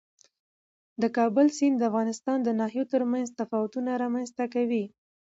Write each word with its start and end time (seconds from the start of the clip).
د 1.01 1.03
کابل 1.17 1.47
سیند 1.57 1.75
د 1.77 1.83
افغانستان 1.89 2.37
د 2.43 2.49
ناحیو 2.59 2.89
ترمنځ 2.93 3.27
تفاوتونه 3.39 3.89
رامنځته 4.03 4.45
کوي. 4.53 4.85